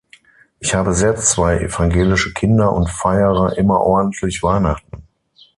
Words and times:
Ich 0.59 0.73
habe 0.73 0.95
selbst 0.95 1.27
zwei 1.29 1.59
evangelische 1.59 2.33
Kinder 2.33 2.73
und 2.73 2.89
feiere 2.89 3.55
immer 3.55 3.81
ordentlich 3.81 4.41
Weihnachten. 4.41 5.03